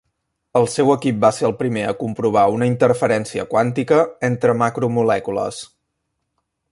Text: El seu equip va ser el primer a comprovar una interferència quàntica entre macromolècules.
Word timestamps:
El 0.59 0.63
seu 0.75 0.87
equip 0.93 1.19
va 1.25 1.29
ser 1.39 1.45
el 1.49 1.53
primer 1.59 1.83
a 1.89 1.93
comprovar 1.99 2.45
una 2.55 2.69
interferència 2.71 3.47
quàntica 3.53 3.99
entre 4.31 4.57
macromolècules. 4.63 5.61